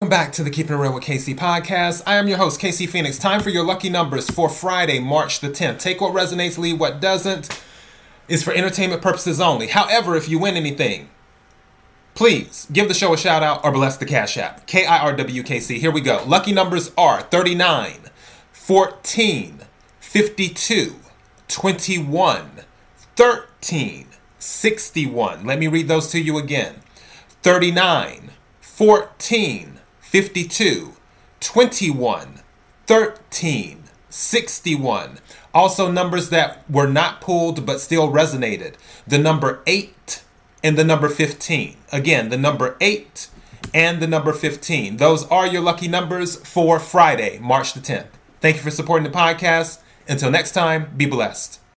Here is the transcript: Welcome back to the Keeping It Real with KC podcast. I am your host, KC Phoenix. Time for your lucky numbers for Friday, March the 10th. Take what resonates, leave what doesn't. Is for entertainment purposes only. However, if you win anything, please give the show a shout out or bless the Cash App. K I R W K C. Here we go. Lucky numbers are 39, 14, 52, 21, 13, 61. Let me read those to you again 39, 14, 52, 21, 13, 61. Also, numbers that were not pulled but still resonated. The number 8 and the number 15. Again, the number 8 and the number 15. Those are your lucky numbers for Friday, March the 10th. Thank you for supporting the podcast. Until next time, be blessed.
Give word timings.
Welcome 0.00 0.10
back 0.10 0.32
to 0.34 0.44
the 0.44 0.50
Keeping 0.50 0.74
It 0.74 0.78
Real 0.78 0.94
with 0.94 1.02
KC 1.02 1.36
podcast. 1.36 2.04
I 2.06 2.14
am 2.18 2.28
your 2.28 2.36
host, 2.36 2.60
KC 2.60 2.88
Phoenix. 2.88 3.18
Time 3.18 3.40
for 3.40 3.50
your 3.50 3.64
lucky 3.64 3.88
numbers 3.88 4.30
for 4.30 4.48
Friday, 4.48 5.00
March 5.00 5.40
the 5.40 5.48
10th. 5.48 5.80
Take 5.80 6.00
what 6.00 6.14
resonates, 6.14 6.56
leave 6.56 6.78
what 6.78 7.00
doesn't. 7.00 7.48
Is 8.28 8.44
for 8.44 8.52
entertainment 8.52 9.02
purposes 9.02 9.40
only. 9.40 9.66
However, 9.66 10.14
if 10.14 10.28
you 10.28 10.38
win 10.38 10.56
anything, 10.56 11.10
please 12.14 12.68
give 12.72 12.86
the 12.86 12.94
show 12.94 13.12
a 13.12 13.18
shout 13.18 13.42
out 13.42 13.64
or 13.64 13.72
bless 13.72 13.96
the 13.96 14.06
Cash 14.06 14.38
App. 14.38 14.68
K 14.68 14.86
I 14.86 14.98
R 14.98 15.16
W 15.16 15.42
K 15.42 15.58
C. 15.58 15.80
Here 15.80 15.90
we 15.90 16.00
go. 16.00 16.22
Lucky 16.24 16.52
numbers 16.52 16.92
are 16.96 17.22
39, 17.22 17.94
14, 18.52 19.60
52, 19.98 20.94
21, 21.48 22.50
13, 23.16 24.06
61. 24.38 25.44
Let 25.44 25.58
me 25.58 25.66
read 25.66 25.88
those 25.88 26.08
to 26.12 26.20
you 26.20 26.38
again 26.38 26.76
39, 27.42 28.30
14, 28.60 29.77
52, 30.08 30.94
21, 31.38 32.40
13, 32.86 33.84
61. 34.08 35.18
Also, 35.52 35.92
numbers 35.92 36.30
that 36.30 36.64
were 36.70 36.86
not 36.86 37.20
pulled 37.20 37.66
but 37.66 37.78
still 37.78 38.10
resonated. 38.10 38.76
The 39.06 39.18
number 39.18 39.60
8 39.66 40.22
and 40.64 40.78
the 40.78 40.84
number 40.84 41.10
15. 41.10 41.76
Again, 41.92 42.30
the 42.30 42.38
number 42.38 42.78
8 42.80 43.28
and 43.74 44.00
the 44.00 44.06
number 44.06 44.32
15. 44.32 44.96
Those 44.96 45.26
are 45.26 45.46
your 45.46 45.60
lucky 45.60 45.88
numbers 45.88 46.36
for 46.36 46.80
Friday, 46.80 47.38
March 47.38 47.74
the 47.74 47.80
10th. 47.80 48.06
Thank 48.40 48.56
you 48.56 48.62
for 48.62 48.70
supporting 48.70 49.10
the 49.10 49.14
podcast. 49.14 49.80
Until 50.08 50.30
next 50.30 50.52
time, 50.52 50.90
be 50.96 51.04
blessed. 51.04 51.60